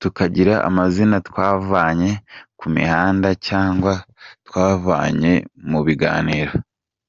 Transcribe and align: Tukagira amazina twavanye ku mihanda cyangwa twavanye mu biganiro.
Tukagira 0.00 0.54
amazina 0.68 1.16
twavanye 1.28 2.10
ku 2.58 2.66
mihanda 2.76 3.28
cyangwa 3.46 3.92
twavanye 4.46 5.32
mu 5.70 5.80
biganiro. 5.86 6.52